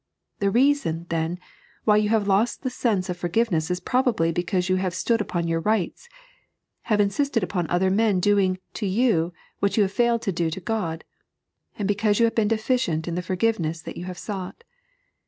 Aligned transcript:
The 0.39 0.49
reason, 0.49 1.05
then, 1.09 1.37
why 1.83 1.97
you 1.97 2.09
have 2.09 2.27
lost 2.27 2.63
the 2.63 2.71
sense 2.71 3.07
of 3.07 3.17
forgiveness 3.17 3.69
is 3.69 3.79
probably 3.79 4.31
be 4.31 4.41
cause 4.41 4.67
you 4.67 4.77
have 4.77 4.95
stood 4.95 5.21
upon 5.21 5.47
your 5.47 5.59
rights, 5.59 6.09
have 6.89 6.99
insisted 6.99 7.43
upon 7.43 7.69
other 7.69 7.91
men 7.91 8.19
doing 8.19 8.57
to 8.73 8.87
you 8.87 9.31
what 9.59 9.77
you 9.77 9.83
have 9.83 9.91
failed 9.93 10.23
to 10.23 10.31
do 10.31 10.49
to 10.49 10.59
God, 10.59 11.03
and 11.77 11.87
because 11.87 12.17
you 12.17 12.25
have 12.25 12.33
been 12.33 12.47
deficient 12.47 13.07
in 13.07 13.13
the 13.13 13.21
forgiveness 13.21 13.79
that 13.83 13.95
you 13.95 14.05
have 14.05 14.17
sought. 14.17 14.63